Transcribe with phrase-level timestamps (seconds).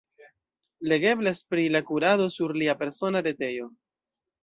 [0.93, 3.73] Legeblas pri la kurado sur lia persona retejo.